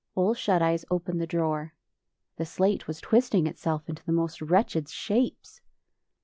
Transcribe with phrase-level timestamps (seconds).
[0.15, 1.75] Ole Shut Eyes opened the drawer.
[2.37, 5.61] The slate was twisting itself into the most wretched shapes.